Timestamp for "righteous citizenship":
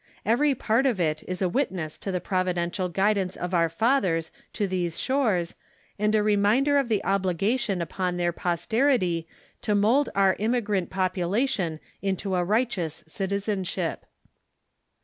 12.43-14.07